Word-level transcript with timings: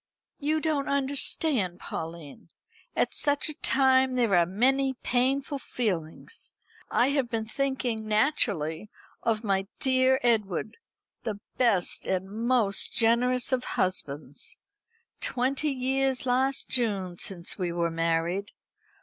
"You 0.39 0.59
don't 0.61 0.87
understand, 0.89 1.79
Pauline. 1.79 2.49
At 2.95 3.13
such 3.13 3.49
a 3.49 3.53
time 3.61 4.15
there 4.15 4.33
are 4.35 4.47
many 4.47 4.95
painful 5.03 5.59
feelings. 5.59 6.53
I 6.89 7.09
have 7.11 7.29
been 7.29 7.45
thinking, 7.45 8.07
naturally, 8.07 8.89
of 9.21 9.43
my 9.43 9.67
dear 9.77 10.19
Edward, 10.23 10.77
the 11.21 11.39
best 11.57 12.07
and 12.07 12.27
most 12.31 12.91
generous 12.91 13.51
of 13.51 13.63
husbands. 13.77 14.57
Twenty 15.19 15.69
years 15.69 16.25
last 16.25 16.67
June 16.67 17.15
since 17.17 17.59
we 17.59 17.71
were 17.71 17.91
married. 17.91 18.49